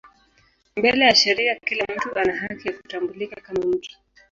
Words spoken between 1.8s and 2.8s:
mtu ana haki ya